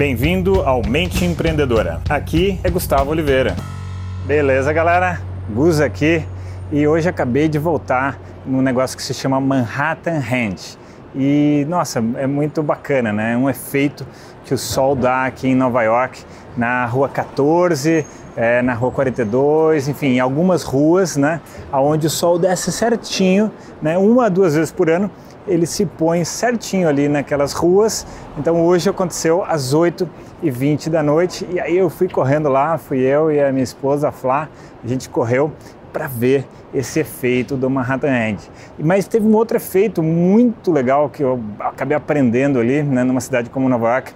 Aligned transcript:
Bem-vindo 0.00 0.62
ao 0.62 0.80
Mente 0.82 1.26
Empreendedora. 1.26 2.00
Aqui 2.08 2.58
é 2.64 2.70
Gustavo 2.70 3.10
Oliveira. 3.10 3.54
Beleza, 4.24 4.72
galera? 4.72 5.20
Gus 5.50 5.78
aqui 5.78 6.24
e 6.72 6.88
hoje 6.88 7.06
acabei 7.06 7.50
de 7.50 7.58
voltar 7.58 8.18
num 8.46 8.62
negócio 8.62 8.96
que 8.96 9.02
se 9.02 9.12
chama 9.12 9.38
Manhattan 9.38 10.16
Hand. 10.16 10.78
E 11.14 11.66
nossa, 11.68 12.02
é 12.16 12.26
muito 12.26 12.62
bacana, 12.62 13.12
né? 13.12 13.34
É 13.34 13.36
um 13.36 13.50
efeito 13.50 14.06
que 14.46 14.54
o 14.54 14.58
sol 14.58 14.96
dá 14.96 15.26
aqui 15.26 15.48
em 15.48 15.54
Nova 15.54 15.82
York, 15.82 16.24
na 16.56 16.86
rua 16.86 17.06
14, 17.06 18.06
é, 18.34 18.62
na 18.62 18.72
rua 18.72 18.90
42, 18.92 19.86
enfim, 19.86 20.18
algumas 20.18 20.62
ruas, 20.62 21.18
né? 21.18 21.42
Onde 21.70 22.06
o 22.06 22.10
sol 22.10 22.38
desce 22.38 22.72
certinho, 22.72 23.50
né? 23.82 23.98
Uma, 23.98 24.30
duas 24.30 24.54
vezes 24.54 24.72
por 24.72 24.88
ano 24.88 25.10
ele 25.46 25.66
se 25.66 25.86
põe 25.86 26.24
certinho 26.24 26.88
ali 26.88 27.08
naquelas 27.08 27.52
ruas. 27.52 28.06
Então 28.38 28.64
hoje 28.64 28.88
aconteceu 28.88 29.44
às 29.44 29.74
8h20 29.74 30.88
da 30.88 31.02
noite 31.02 31.46
e 31.50 31.60
aí 31.60 31.76
eu 31.76 31.90
fui 31.90 32.08
correndo 32.08 32.48
lá, 32.48 32.76
fui 32.78 33.00
eu 33.00 33.30
e 33.30 33.40
a 33.40 33.50
minha 33.52 33.64
esposa, 33.64 34.08
a 34.08 34.12
Flá, 34.12 34.48
a 34.82 34.86
gente 34.86 35.08
correu 35.08 35.52
para 35.92 36.06
ver 36.06 36.46
esse 36.72 37.00
efeito 37.00 37.56
do 37.56 37.68
Manhattan 37.68 38.28
End. 38.28 38.50
Mas 38.78 39.08
teve 39.08 39.26
um 39.26 39.34
outro 39.34 39.56
efeito 39.56 40.02
muito 40.02 40.70
legal 40.70 41.08
que 41.08 41.22
eu 41.22 41.40
acabei 41.58 41.96
aprendendo 41.96 42.60
ali, 42.60 42.82
né, 42.82 43.02
numa 43.02 43.20
cidade 43.20 43.50
como 43.50 43.68
Nova 43.68 43.88
York, 43.94 44.12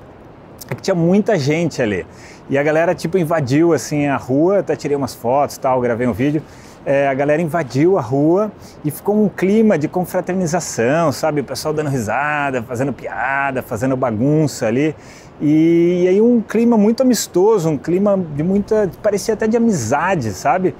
é 0.70 0.74
que 0.74 0.82
tinha 0.82 0.94
muita 0.94 1.36
gente 1.36 1.82
ali. 1.82 2.06
E 2.48 2.56
a 2.56 2.62
galera 2.62 2.94
tipo 2.94 3.18
invadiu 3.18 3.72
assim 3.72 4.06
a 4.06 4.16
rua, 4.16 4.60
até 4.60 4.76
tirei 4.76 4.96
umas 4.96 5.14
fotos, 5.14 5.58
tal, 5.58 5.80
gravei 5.80 6.06
um 6.06 6.12
vídeo 6.12 6.42
é, 6.86 7.08
a 7.08 7.14
galera 7.14 7.40
invadiu 7.40 7.98
a 7.98 8.00
rua 8.00 8.52
e 8.84 8.90
ficou 8.90 9.22
um 9.22 9.28
clima 9.28 9.78
de 9.78 9.88
confraternização, 9.88 11.10
sabe? 11.12 11.40
O 11.40 11.44
pessoal 11.44 11.72
dando 11.72 11.88
risada, 11.88 12.62
fazendo 12.62 12.92
piada, 12.92 13.62
fazendo 13.62 13.96
bagunça 13.96 14.66
ali. 14.66 14.94
E, 15.40 16.02
e 16.04 16.08
aí 16.08 16.20
um 16.20 16.40
clima 16.40 16.76
muito 16.76 17.02
amistoso, 17.02 17.68
um 17.68 17.78
clima 17.78 18.22
de 18.36 18.42
muita, 18.42 18.90
parecia 19.02 19.34
até 19.34 19.46
de 19.46 19.56
amizade, 19.56 20.32
sabe? 20.32 20.74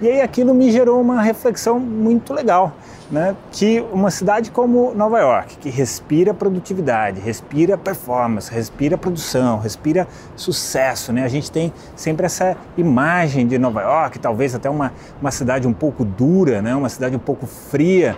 E 0.00 0.08
aí 0.08 0.20
aquilo 0.20 0.52
me 0.54 0.70
gerou 0.70 1.00
uma 1.00 1.22
reflexão 1.22 1.78
muito 1.78 2.32
legal 2.32 2.72
né, 3.10 3.36
que 3.52 3.84
uma 3.92 4.10
cidade 4.10 4.50
como 4.50 4.94
Nova 4.94 5.18
York, 5.20 5.58
que 5.58 5.68
respira 5.68 6.32
produtividade, 6.32 7.20
respira 7.20 7.76
performance, 7.76 8.52
respira 8.52 8.96
produção, 8.96 9.58
respira 9.58 10.08
sucesso, 10.34 11.12
né? 11.12 11.24
A 11.24 11.28
gente 11.28 11.50
tem 11.50 11.72
sempre 11.94 12.26
essa 12.26 12.56
imagem 12.76 13.46
de 13.46 13.58
Nova 13.58 13.82
York, 13.82 14.18
talvez 14.18 14.54
até 14.54 14.68
uma, 14.70 14.92
uma 15.20 15.30
cidade 15.30 15.68
um 15.68 15.72
pouco 15.72 16.04
dura, 16.04 16.62
né? 16.62 16.74
uma 16.74 16.88
cidade 16.88 17.14
um 17.14 17.20
pouco 17.20 17.46
fria. 17.46 18.16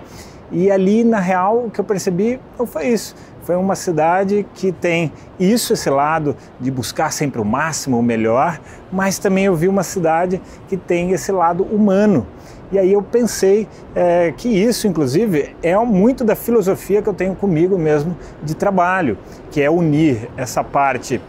E 0.51 0.71
ali, 0.71 1.05
na 1.05 1.19
real, 1.19 1.67
o 1.67 1.71
que 1.71 1.81
eu 1.81 1.85
percebi 1.85 2.41
foi 2.67 2.89
isso. 2.89 3.15
Foi 3.43 3.55
uma 3.57 3.75
cidade 3.77 4.47
que 4.55 4.73
tem 4.73 5.13
isso, 5.39 5.73
esse 5.73 5.89
lado 5.89 6.37
de 6.61 6.71
buscar 6.71 7.13
sempre 7.13 7.41
o 7.41 7.45
máximo, 7.45 7.99
o 7.99 8.03
melhor, 8.03 8.61
mas 8.91 9.19
também 9.19 9.45
eu 9.45 9.55
vi 9.55 9.69
uma 9.69 9.85
cidade 9.85 10.41
que 10.69 10.77
tem 10.77 11.13
esse 11.13 11.31
lado 11.31 11.63
humano, 11.63 12.27
e 12.73 12.79
aí 12.81 12.93
eu 12.93 13.03
pensei 13.03 13.69
é, 13.95 14.35
que 14.37 14.49
isso, 14.49 14.89
inclusive, 14.89 15.55
é 15.63 15.77
muito 15.79 16.25
da 16.25 16.35
filosofia 16.35 17.01
que 17.01 17.09
eu 17.09 17.15
tenho 17.15 17.37
comigo 17.37 17.79
mesmo 17.79 18.17
de 18.43 18.57
trabalho, 18.57 19.17
que 19.53 19.63
é 19.63 19.71
unir 19.71 20.29
essa 20.37 20.65
parte 20.65 21.21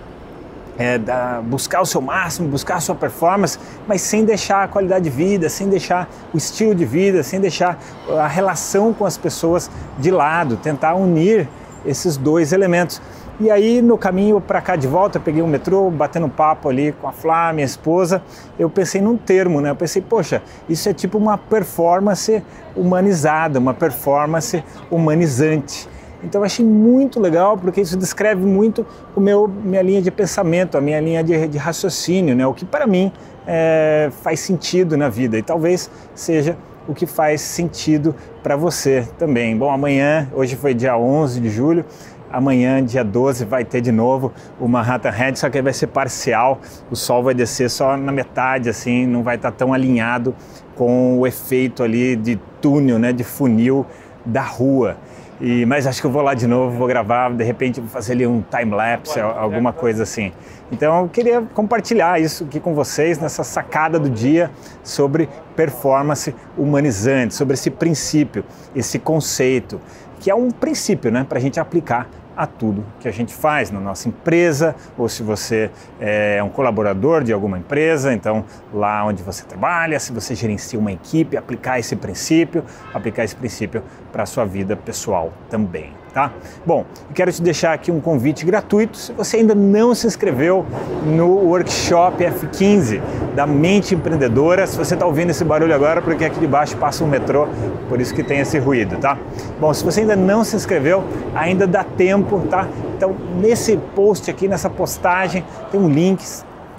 é, 0.77 0.97
da, 0.97 1.41
buscar 1.41 1.81
o 1.81 1.85
seu 1.85 2.01
máximo, 2.01 2.47
buscar 2.47 2.75
a 2.75 2.79
sua 2.79 2.95
performance, 2.95 3.57
mas 3.87 4.01
sem 4.01 4.23
deixar 4.23 4.63
a 4.63 4.67
qualidade 4.67 5.05
de 5.05 5.09
vida, 5.09 5.49
sem 5.49 5.67
deixar 5.67 6.09
o 6.33 6.37
estilo 6.37 6.75
de 6.75 6.85
vida, 6.85 7.23
sem 7.23 7.39
deixar 7.39 7.79
a 8.09 8.27
relação 8.27 8.93
com 8.93 9.05
as 9.05 9.17
pessoas 9.17 9.69
de 9.97 10.11
lado, 10.11 10.57
tentar 10.57 10.93
unir 10.95 11.47
esses 11.85 12.17
dois 12.17 12.53
elementos. 12.53 13.01
E 13.39 13.51
aí, 13.51 13.83
no 13.83 13.99
caminho 13.99 14.41
para 14.41 14.59
cá 14.59 14.75
de 14.75 14.87
volta, 14.87 15.19
peguei 15.19 15.43
um 15.43 15.47
metrô, 15.47 15.91
batendo 15.91 16.27
papo 16.27 16.69
ali 16.69 16.91
com 16.91 17.07
a 17.07 17.11
Flá, 17.11 17.53
minha 17.53 17.65
esposa, 17.65 18.19
eu 18.57 18.67
pensei 18.67 18.99
num 18.99 19.15
termo, 19.15 19.61
né? 19.61 19.69
Eu 19.69 19.75
pensei, 19.75 20.01
poxa, 20.01 20.41
isso 20.67 20.89
é 20.89 20.93
tipo 20.93 21.19
uma 21.19 21.37
performance 21.37 22.43
humanizada, 22.75 23.59
uma 23.59 23.75
performance 23.75 24.63
humanizante. 24.89 25.87
Então 26.23 26.41
eu 26.41 26.45
achei 26.45 26.65
muito 26.65 27.19
legal 27.19 27.57
porque 27.57 27.81
isso 27.81 27.97
descreve 27.97 28.43
muito 28.45 28.85
o 29.15 29.21
meu 29.21 29.47
minha 29.47 29.81
linha 29.81 30.01
de 30.01 30.11
pensamento, 30.11 30.77
a 30.77 30.81
minha 30.81 30.99
linha 30.99 31.23
de, 31.23 31.47
de 31.47 31.57
raciocínio, 31.57 32.35
né? 32.35 32.45
O 32.45 32.53
que 32.53 32.65
para 32.65 32.87
mim 32.87 33.11
é, 33.45 34.09
faz 34.21 34.39
sentido 34.39 34.97
na 34.97 35.09
vida 35.09 35.37
e 35.37 35.43
talvez 35.43 35.89
seja 36.15 36.57
o 36.87 36.93
que 36.93 37.05
faz 37.05 37.41
sentido 37.41 38.15
para 38.41 38.55
você 38.55 39.07
também. 39.17 39.57
Bom, 39.57 39.69
amanhã, 39.69 40.29
hoje 40.33 40.55
foi 40.55 40.73
dia 40.73 40.97
11 40.97 41.41
de 41.41 41.49
julho, 41.49 41.85
Amanhã, 42.29 42.83
dia 42.83 43.05
12, 43.05 43.45
vai 43.45 43.63
ter 43.63 43.79
de 43.79 43.91
novo 43.91 44.33
o 44.59 44.67
Manhattan 44.67 45.11
Head, 45.11 45.39
só 45.39 45.49
que 45.49 45.61
vai 45.61 45.71
ser 45.71 45.87
parcial. 45.87 46.59
O 46.91 46.95
sol 46.95 47.23
vai 47.23 47.33
descer 47.33 47.69
só 47.69 47.95
na 47.95 48.11
metade, 48.11 48.69
assim, 48.69 49.05
não 49.07 49.23
vai 49.23 49.37
estar 49.37 49.51
tá 49.51 49.57
tão 49.57 49.73
alinhado 49.73 50.35
com 50.75 51.17
o 51.17 51.25
efeito 51.25 51.83
ali 51.83 52.17
de 52.17 52.37
túnel, 52.61 52.99
né, 52.99 53.13
de 53.13 53.23
funil 53.23 53.85
da 54.25 54.41
rua. 54.41 54.97
E, 55.39 55.65
mas 55.65 55.85
acho 55.85 56.01
que 56.01 56.07
eu 56.07 56.11
vou 56.11 56.23
lá 56.23 56.33
de 56.33 56.47
novo, 56.47 56.75
vou 56.75 56.87
gravar, 56.87 57.29
de 57.31 57.43
repente 57.43 57.79
vou 57.79 57.89
fazer 57.89 58.13
ali 58.13 58.25
um 58.25 58.41
time-lapse, 58.41 59.19
alguma 59.19 59.71
coisa 59.71 60.03
assim. 60.03 60.31
Então 60.71 61.03
eu 61.03 61.09
queria 61.09 61.41
compartilhar 61.53 62.19
isso 62.19 62.43
aqui 62.43 62.59
com 62.59 62.73
vocês 62.73 63.19
nessa 63.19 63.43
sacada 63.43 63.99
do 63.99 64.09
dia 64.09 64.49
sobre 64.83 65.29
performance 65.55 66.33
humanizante, 66.57 67.35
sobre 67.35 67.53
esse 67.53 67.69
princípio, 67.69 68.43
esse 68.75 68.97
conceito 68.97 69.79
que 70.19 70.31
é 70.31 70.35
um 70.35 70.49
princípio 70.49 71.11
né, 71.11 71.25
para 71.27 71.37
a 71.37 71.41
gente 71.41 71.59
aplicar 71.59 72.09
a 72.37 72.45
tudo 72.45 72.85
que 72.99 73.07
a 73.07 73.11
gente 73.11 73.33
faz 73.33 73.71
na 73.71 73.79
nossa 73.79 74.07
empresa, 74.07 74.75
ou 74.97 75.09
se 75.09 75.23
você 75.23 75.71
é 75.99 76.41
um 76.43 76.49
colaborador 76.49 77.23
de 77.23 77.33
alguma 77.33 77.57
empresa, 77.57 78.13
então 78.13 78.45
lá 78.71 79.03
onde 79.03 79.23
você 79.23 79.43
trabalha, 79.43 79.99
se 79.99 80.13
você 80.13 80.35
gerencia 80.35 80.79
uma 80.79 80.91
equipe, 80.91 81.35
aplicar 81.35 81.79
esse 81.79 81.95
princípio, 81.95 82.63
aplicar 82.93 83.23
esse 83.23 83.35
princípio 83.35 83.83
para 84.11 84.23
a 84.23 84.25
sua 84.25 84.45
vida 84.45 84.75
pessoal 84.75 85.33
também 85.49 85.91
tá? 86.17 86.31
Bom, 86.65 86.83
quero 87.13 87.31
te 87.31 87.43
deixar 87.43 87.73
aqui 87.73 87.91
um 87.91 87.99
convite 87.99 88.43
gratuito. 88.43 88.97
Se 88.97 89.11
você 89.11 89.37
ainda 89.37 89.53
não 89.53 89.93
se 89.93 90.07
inscreveu 90.07 90.65
no 91.05 91.27
workshop 91.27 92.23
F15 92.23 92.99
da 93.35 93.45
Mente 93.45 93.93
Empreendedora, 93.93 94.65
se 94.65 94.75
você 94.75 94.95
está 94.95 95.05
ouvindo 95.05 95.29
esse 95.29 95.43
barulho 95.43 95.75
agora, 95.75 96.01
porque 96.01 96.25
aqui 96.25 96.39
de 96.39 96.47
baixo 96.47 96.75
passa 96.77 97.03
um 97.03 97.07
metrô, 97.07 97.47
por 97.87 98.01
isso 98.01 98.15
que 98.15 98.23
tem 98.23 98.39
esse 98.39 98.57
ruído, 98.57 98.97
tá? 98.97 99.15
Bom, 99.59 99.71
se 99.71 99.85
você 99.85 100.01
ainda 100.01 100.15
não 100.15 100.43
se 100.43 100.55
inscreveu, 100.55 101.03
ainda 101.35 101.67
dá 101.67 101.83
tempo, 101.83 102.39
tá? 102.49 102.67
Então, 102.95 103.15
nesse 103.39 103.77
post 103.95 104.31
aqui, 104.31 104.47
nessa 104.47 104.71
postagem, 104.71 105.45
tem 105.71 105.79
um 105.79 105.87
link, 105.87 106.23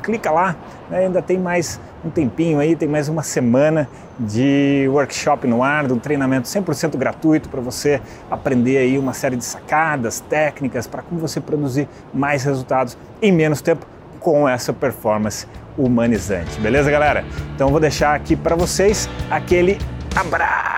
clica 0.02 0.30
lá, 0.30 0.56
né? 0.90 0.98
ainda 0.98 1.20
tem 1.20 1.38
mais 1.38 1.80
um 2.04 2.10
tempinho 2.10 2.60
aí, 2.60 2.76
tem 2.76 2.88
mais 2.88 3.08
uma 3.08 3.22
semana 3.22 3.88
de 4.18 4.86
workshop 4.90 5.46
no 5.46 5.62
ar, 5.62 5.86
de 5.86 5.92
um 5.92 5.98
treinamento 5.98 6.48
100% 6.48 6.96
gratuito 6.96 7.48
para 7.48 7.60
você 7.60 8.00
aprender 8.30 8.78
aí 8.78 8.98
uma 8.98 9.12
série 9.12 9.36
de 9.36 9.44
sacadas, 9.44 10.20
técnicas 10.20 10.86
para 10.86 11.02
como 11.02 11.20
você 11.20 11.40
produzir 11.40 11.88
mais 12.12 12.44
resultados 12.44 12.96
em 13.20 13.32
menos 13.32 13.60
tempo 13.60 13.86
com 14.20 14.48
essa 14.48 14.72
performance 14.72 15.46
humanizante. 15.76 16.60
Beleza, 16.60 16.90
galera? 16.90 17.24
Então 17.54 17.68
vou 17.68 17.80
deixar 17.80 18.14
aqui 18.14 18.34
para 18.34 18.56
vocês 18.56 19.08
aquele 19.30 19.78
abraço. 20.16 20.77